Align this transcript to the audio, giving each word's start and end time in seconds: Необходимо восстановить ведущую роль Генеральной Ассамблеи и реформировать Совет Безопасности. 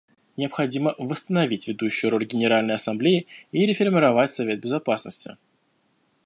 Необходимо 0.35 0.95
восстановить 0.97 1.67
ведущую 1.67 2.09
роль 2.09 2.25
Генеральной 2.25 2.73
Ассамблеи 2.73 3.27
и 3.51 3.67
реформировать 3.67 4.33
Совет 4.33 4.59
Безопасности. 4.59 5.37